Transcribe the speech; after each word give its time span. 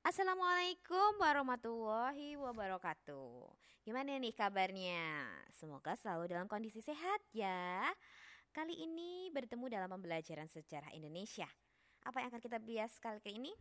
Assalamualaikum 0.00 1.20
warahmatullahi 1.20 2.32
wabarakatuh. 2.40 3.52
Gimana 3.84 4.16
nih 4.16 4.32
kabarnya? 4.32 5.28
Semoga 5.52 5.92
selalu 5.92 6.32
dalam 6.32 6.48
kondisi 6.48 6.80
sehat 6.80 7.20
ya. 7.36 7.84
Kali 8.48 8.80
ini 8.80 9.28
bertemu 9.28 9.68
dalam 9.68 9.92
pembelajaran 9.92 10.48
sejarah 10.48 10.88
Indonesia. 10.96 11.44
Apa 12.00 12.24
yang 12.24 12.32
akan 12.32 12.40
kita 12.40 12.56
bahas 12.56 12.96
kali 12.96 13.20
ini? 13.28 13.52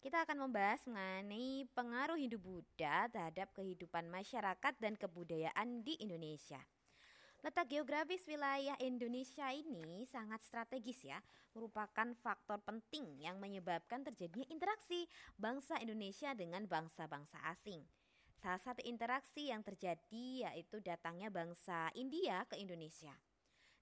Kita 0.00 0.24
akan 0.24 0.48
membahas 0.48 0.80
mengenai 0.88 1.68
pengaruh 1.76 2.16
Hindu 2.16 2.40
Buddha 2.40 3.12
terhadap 3.12 3.52
kehidupan 3.52 4.08
masyarakat 4.08 4.72
dan 4.80 4.96
kebudayaan 4.96 5.84
di 5.84 6.00
Indonesia. 6.00 6.64
Letak 7.38 7.70
geografis 7.70 8.26
wilayah 8.26 8.74
Indonesia 8.82 9.46
ini 9.54 10.02
sangat 10.10 10.42
strategis 10.42 11.06
ya, 11.06 11.22
merupakan 11.54 12.10
faktor 12.18 12.58
penting 12.66 13.14
yang 13.22 13.38
menyebabkan 13.38 14.02
terjadinya 14.02 14.42
interaksi 14.50 15.06
bangsa 15.38 15.78
Indonesia 15.78 16.34
dengan 16.34 16.66
bangsa-bangsa 16.66 17.38
asing. 17.46 17.86
Salah 18.42 18.58
satu 18.58 18.82
interaksi 18.82 19.54
yang 19.54 19.62
terjadi 19.62 20.50
yaitu 20.50 20.82
datangnya 20.82 21.30
bangsa 21.30 21.94
India 21.94 22.42
ke 22.50 22.58
Indonesia. 22.58 23.14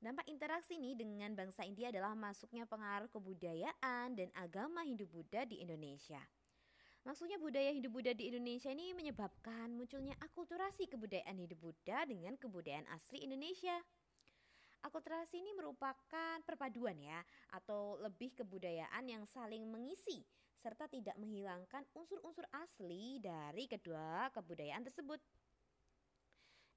Dampak 0.04 0.28
interaksi 0.28 0.76
ini 0.76 0.92
dengan 0.92 1.32
bangsa 1.32 1.64
India 1.64 1.88
adalah 1.88 2.12
masuknya 2.12 2.68
pengaruh 2.68 3.08
kebudayaan 3.08 4.12
dan 4.20 4.28
agama 4.36 4.84
Hindu-Buddha 4.84 5.48
di 5.48 5.64
Indonesia. 5.64 6.20
Maksudnya 7.06 7.38
budaya 7.38 7.70
Hindu-Buddha 7.70 8.18
di 8.18 8.34
Indonesia 8.34 8.66
ini 8.66 8.90
menyebabkan 8.90 9.70
munculnya 9.70 10.18
akulturasi 10.26 10.90
kebudayaan 10.90 11.38
Hindu-Buddha 11.38 12.02
dengan 12.02 12.34
kebudayaan 12.34 12.82
asli 12.90 13.22
Indonesia. 13.22 13.78
Akulturasi 14.82 15.38
ini 15.38 15.54
merupakan 15.54 16.42
perpaduan 16.42 16.98
ya 16.98 17.22
atau 17.54 17.94
lebih 18.02 18.34
kebudayaan 18.34 19.06
yang 19.06 19.22
saling 19.22 19.62
mengisi 19.70 20.26
serta 20.58 20.90
tidak 20.90 21.14
menghilangkan 21.14 21.86
unsur-unsur 21.94 22.42
asli 22.50 23.22
dari 23.22 23.70
kedua 23.70 24.26
kebudayaan 24.34 24.82
tersebut. 24.82 25.22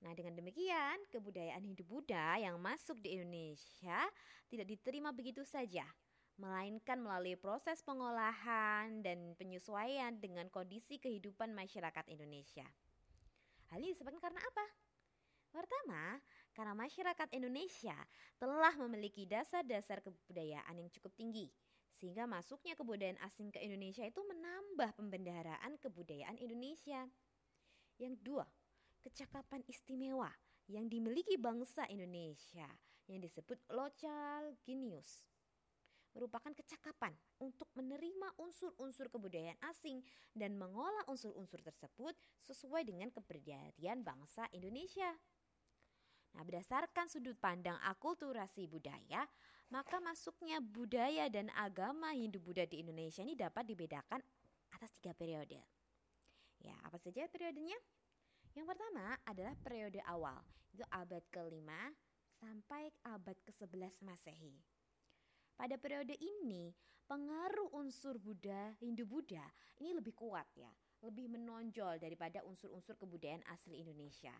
Nah, 0.05 0.13
dengan 0.13 0.37
demikian, 0.37 1.09
kebudayaan 1.09 1.65
Hindu-Buddha 1.65 2.37
yang 2.37 2.61
masuk 2.61 3.01
di 3.01 3.17
Indonesia 3.17 4.05
tidak 4.45 4.69
diterima 4.69 5.09
begitu 5.09 5.41
saja, 5.41 5.89
melainkan 6.39 7.03
melalui 7.03 7.35
proses 7.35 7.83
pengolahan 7.83 9.03
dan 9.03 9.35
penyesuaian 9.35 10.15
dengan 10.23 10.47
kondisi 10.47 10.95
kehidupan 10.95 11.51
masyarakat 11.51 12.07
Indonesia. 12.07 12.63
Hal 13.69 13.83
ini 13.83 13.91
disebabkan 13.91 14.23
karena 14.23 14.41
apa? 14.41 14.65
Pertama, 15.51 16.03
karena 16.55 16.73
masyarakat 16.73 17.27
Indonesia 17.35 17.97
telah 18.39 18.71
memiliki 18.79 19.27
dasar-dasar 19.27 19.99
kebudayaan 19.99 20.79
yang 20.79 20.89
cukup 20.95 21.11
tinggi, 21.19 21.51
sehingga 21.91 22.23
masuknya 22.23 22.79
kebudayaan 22.79 23.19
asing 23.27 23.51
ke 23.51 23.59
Indonesia 23.59 24.07
itu 24.07 24.23
menambah 24.23 24.95
pembendaharaan 24.95 25.75
kebudayaan 25.83 26.39
Indonesia. 26.39 27.03
Yang 27.99 28.15
dua, 28.23 28.47
kecakapan 29.03 29.59
istimewa 29.67 30.31
yang 30.71 30.87
dimiliki 30.87 31.35
bangsa 31.35 31.83
Indonesia 31.91 32.69
yang 33.09 33.19
disebut 33.19 33.57
local 33.73 34.53
genius 34.63 35.25
merupakan 36.19 36.51
kecakapan 36.51 37.15
untuk 37.39 37.71
menerima 37.79 38.35
unsur-unsur 38.35 39.07
kebudayaan 39.07 39.55
asing 39.71 40.03
dan 40.35 40.59
mengolah 40.59 41.07
unsur-unsur 41.07 41.63
tersebut 41.63 42.11
sesuai 42.43 42.83
dengan 42.83 43.07
kepribadian 43.07 44.03
bangsa 44.03 44.43
Indonesia. 44.51 45.15
Nah, 46.35 46.43
berdasarkan 46.43 47.07
sudut 47.07 47.39
pandang 47.39 47.79
akulturasi 47.87 48.67
budaya, 48.67 49.23
maka 49.71 50.03
masuknya 50.03 50.59
budaya 50.59 51.31
dan 51.31 51.47
agama 51.55 52.11
Hindu-Buddha 52.11 52.67
di 52.67 52.83
Indonesia 52.83 53.23
ini 53.23 53.39
dapat 53.39 53.63
dibedakan 53.63 54.19
atas 54.75 54.91
tiga 54.99 55.15
periode. 55.15 55.63
Ya, 56.59 56.75
apa 56.83 56.99
saja 56.99 57.31
periodenya? 57.31 57.79
Yang 58.51 58.75
pertama 58.75 59.15
adalah 59.23 59.55
periode 59.63 60.03
awal, 60.03 60.43
itu 60.75 60.83
abad 60.91 61.23
ke-5 61.31 61.69
sampai 62.43 62.91
abad 63.07 63.37
ke-11 63.47 64.03
Masehi. 64.03 64.78
Pada 65.59 65.75
periode 65.75 66.15
ini, 66.15 66.71
pengaruh 67.03 67.75
unsur 67.75 68.15
Buddha, 68.15 68.71
Hindu-Buddha 68.79 69.43
ini 69.83 69.91
lebih 69.91 70.15
kuat 70.15 70.47
ya, 70.55 70.71
lebih 71.03 71.27
menonjol 71.27 71.99
daripada 71.99 72.39
unsur-unsur 72.47 72.95
kebudayaan 72.95 73.43
asli 73.51 73.83
Indonesia. 73.83 74.31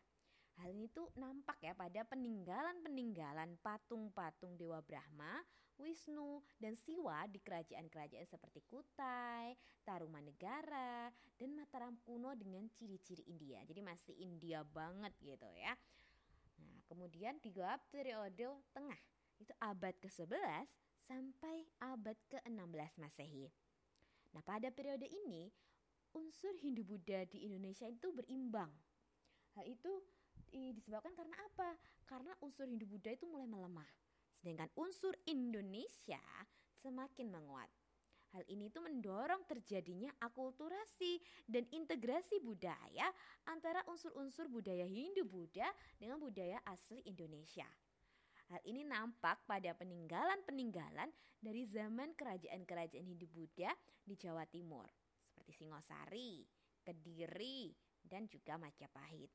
Hal 0.64 0.72
ini 0.72 0.88
tuh 0.88 1.12
nampak 1.20 1.60
ya 1.60 1.76
pada 1.76 2.08
peninggalan-peninggalan 2.08 3.60
patung-patung 3.60 4.56
Dewa 4.56 4.80
Brahma, 4.80 5.44
Wisnu, 5.76 6.40
dan 6.56 6.80
Siwa 6.80 7.28
di 7.28 7.44
kerajaan-kerajaan 7.44 8.24
seperti 8.24 8.64
Kutai, 8.64 9.60
Tarumanegara, 9.84 11.12
dan 11.36 11.52
Mataram 11.52 12.00
kuno 12.08 12.32
dengan 12.32 12.64
ciri-ciri 12.72 13.28
India. 13.28 13.60
Jadi 13.68 13.84
masih 13.84 14.16
India 14.16 14.64
banget 14.64 15.12
gitu 15.20 15.52
ya. 15.52 15.76
Nah, 16.64 16.80
kemudian 16.88 17.44
tiga 17.44 17.76
periode 17.92 18.56
tengah 18.72 19.00
itu 19.36 19.52
abad 19.60 19.96
ke-11 20.00 20.68
sampai 21.10 21.66
abad 21.82 22.14
ke-16 22.30 23.02
Masehi. 23.02 23.50
Nah, 24.38 24.46
pada 24.46 24.70
periode 24.70 25.10
ini 25.10 25.50
unsur 26.14 26.54
Hindu-Buddha 26.62 27.26
di 27.34 27.50
Indonesia 27.50 27.90
itu 27.90 28.14
berimbang. 28.14 28.70
Hal 29.58 29.66
itu 29.66 29.90
disebabkan 30.54 31.18
karena 31.18 31.34
apa? 31.50 31.74
Karena 32.06 32.38
unsur 32.46 32.70
Hindu-Buddha 32.70 33.18
itu 33.18 33.26
mulai 33.26 33.50
melemah, 33.50 33.90
sedangkan 34.38 34.70
unsur 34.78 35.18
Indonesia 35.26 36.22
semakin 36.78 37.34
menguat. 37.34 37.70
Hal 38.30 38.46
ini 38.46 38.70
itu 38.70 38.78
mendorong 38.78 39.50
terjadinya 39.50 40.14
akulturasi 40.22 41.18
dan 41.50 41.66
integrasi 41.74 42.38
budaya 42.46 43.10
antara 43.50 43.82
unsur-unsur 43.90 44.46
budaya 44.46 44.86
Hindu-Buddha 44.86 45.66
dengan 45.98 46.22
budaya 46.22 46.62
asli 46.70 47.02
Indonesia. 47.10 47.66
Hal 48.50 48.66
ini 48.66 48.82
nampak 48.82 49.46
pada 49.46 49.78
peninggalan-peninggalan 49.78 51.14
dari 51.38 51.70
zaman 51.70 52.18
kerajaan-kerajaan 52.18 53.06
Hindu-Buddha 53.06 53.70
di 54.02 54.18
Jawa 54.18 54.42
Timur, 54.50 54.90
seperti 55.22 55.54
Singosari, 55.54 56.42
Kediri, 56.82 57.70
dan 58.02 58.26
juga 58.26 58.58
Majapahit. 58.58 59.30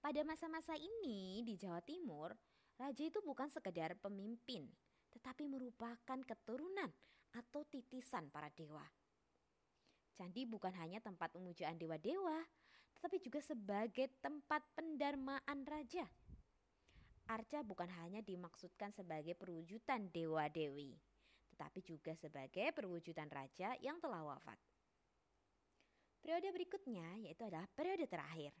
Pada 0.00 0.24
masa-masa 0.24 0.72
ini 0.72 1.44
di 1.44 1.52
Jawa 1.60 1.84
Timur, 1.84 2.32
raja 2.80 3.04
itu 3.04 3.20
bukan 3.20 3.52
sekedar 3.52 3.92
pemimpin, 4.00 4.64
tetapi 5.12 5.44
merupakan 5.44 6.16
keturunan 6.24 6.88
atau 7.36 7.60
titisan 7.68 8.32
para 8.32 8.48
dewa. 8.56 8.88
Candi 10.16 10.48
bukan 10.48 10.72
hanya 10.80 11.04
tempat 11.04 11.28
pemujaan 11.36 11.76
dewa-dewa, 11.76 12.40
tetapi 12.96 13.20
juga 13.20 13.44
sebagai 13.44 14.08
tempat 14.24 14.64
pendarmaan 14.72 15.68
raja 15.68 16.08
Arca 17.26 17.66
bukan 17.66 17.90
hanya 18.02 18.22
dimaksudkan 18.22 18.94
sebagai 18.94 19.34
perwujudan 19.34 20.06
dewa-dewi, 20.14 20.94
tetapi 21.50 21.82
juga 21.82 22.14
sebagai 22.14 22.70
perwujudan 22.70 23.26
raja 23.26 23.74
yang 23.82 23.98
telah 23.98 24.22
wafat. 24.22 24.54
Periode 26.22 26.54
berikutnya 26.54 27.18
yaitu 27.26 27.42
adalah 27.42 27.66
periode 27.74 28.06
terakhir, 28.06 28.54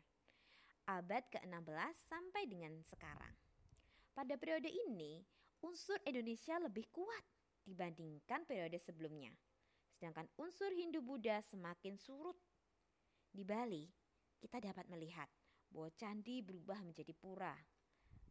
abad 0.90 1.22
ke-16 1.30 1.94
sampai 2.10 2.42
dengan 2.50 2.74
sekarang. 2.90 3.34
Pada 4.10 4.34
periode 4.34 4.70
ini, 4.70 5.22
unsur 5.62 5.98
Indonesia 6.02 6.58
lebih 6.58 6.90
kuat 6.90 7.22
dibandingkan 7.62 8.46
periode 8.46 8.82
sebelumnya. 8.82 9.30
Sedangkan 9.94 10.26
unsur 10.42 10.74
Hindu-Buddha 10.74 11.38
semakin 11.42 11.98
surut. 11.98 12.38
Di 13.30 13.46
Bali, 13.46 13.86
kita 14.42 14.58
dapat 14.58 14.90
melihat 14.90 15.30
bahwa 15.70 15.90
candi 15.94 16.42
berubah 16.42 16.80
menjadi 16.82 17.12
pura 17.14 17.54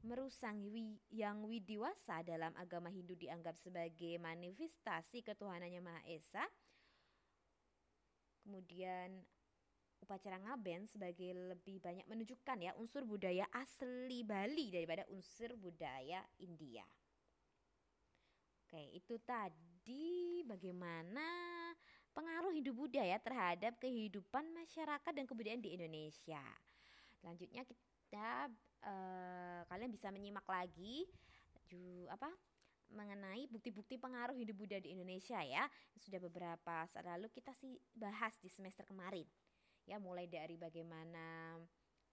merusang 0.06 0.62
yang 1.10 1.44
widiwasa 1.44 2.22
dalam 2.22 2.54
agama 2.56 2.94
Hindu 2.94 3.18
dianggap 3.18 3.58
sebagai 3.58 4.22
manifestasi 4.22 5.26
ketuhanannya 5.26 5.82
Maha 5.82 6.02
Esa. 6.06 6.46
Kemudian 8.46 9.26
upacara 10.06 10.38
ngaben 10.38 10.86
sebagai 10.86 11.34
lebih 11.34 11.82
banyak 11.82 12.06
menunjukkan 12.06 12.62
ya 12.62 12.72
unsur 12.78 13.02
budaya 13.10 13.50
asli 13.50 14.22
Bali 14.22 14.70
daripada 14.70 15.02
unsur 15.10 15.58
budaya 15.58 16.22
India. 16.38 16.86
Oke, 18.66 18.94
itu 18.94 19.18
tadi 19.26 20.46
bagaimana 20.46 21.26
pengaruh 22.14 22.54
Hindu 22.54 22.72
Buddha 22.78 23.02
ya 23.02 23.18
terhadap 23.18 23.82
kehidupan 23.82 24.46
masyarakat 24.54 25.12
dan 25.12 25.26
kebudayaan 25.26 25.66
di 25.66 25.74
Indonesia. 25.74 26.42
Selanjutnya 27.18 27.66
kita 27.66 28.54
uh, 28.84 29.62
kalian 29.70 29.92
bisa 29.94 30.12
menyimak 30.12 30.46
lagi 30.50 31.08
ju 31.66 32.06
apa 32.12 32.30
mengenai 32.94 33.50
bukti-bukti 33.50 33.98
pengaruh 33.98 34.38
hidup 34.38 34.56
Buddha 34.62 34.78
di 34.78 34.94
Indonesia 34.94 35.42
ya. 35.42 35.66
Sudah 35.98 36.22
beberapa 36.22 36.86
saat 36.90 37.06
lalu 37.06 37.32
kita 37.34 37.52
sih 37.58 37.80
bahas 37.96 38.38
di 38.42 38.50
semester 38.52 38.86
kemarin. 38.86 39.26
Ya, 39.86 40.02
mulai 40.02 40.26
dari 40.26 40.58
bagaimana 40.58 41.58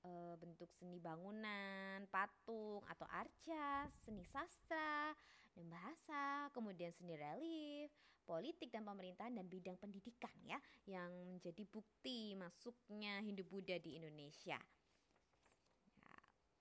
uh, 0.04 0.34
bentuk 0.36 0.68
seni 0.76 1.00
bangunan, 1.00 2.04
patung 2.12 2.84
atau 2.88 3.08
arca, 3.08 3.88
seni 3.96 4.24
sastra 4.28 5.12
dan 5.52 5.66
bahasa, 5.68 6.48
kemudian 6.52 6.92
seni 6.92 7.16
relief, 7.16 7.92
politik 8.24 8.72
dan 8.72 8.84
pemerintahan 8.86 9.34
dan 9.36 9.46
bidang 9.48 9.76
pendidikan 9.76 10.32
ya 10.44 10.56
yang 10.88 11.12
menjadi 11.28 11.64
bukti 11.68 12.32
masuknya 12.36 13.20
Hindu 13.20 13.44
Buddha 13.44 13.76
di 13.80 13.96
Indonesia. 13.98 14.56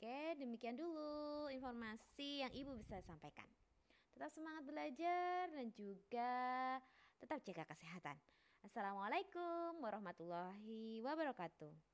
Oke, 0.02 0.34
demikian 0.42 0.74
dulu 0.74 1.46
informasi 1.54 2.42
yang 2.42 2.50
Ibu 2.50 2.74
bisa 2.74 2.98
sampaikan. 3.06 3.46
Tetap 4.18 4.34
semangat 4.34 4.66
belajar 4.66 5.46
dan 5.54 5.70
juga 5.78 6.34
tetap 7.22 7.38
jaga 7.46 7.70
kesehatan. 7.70 8.18
Assalamualaikum 8.66 9.78
warahmatullahi 9.78 11.06
wabarakatuh. 11.06 11.86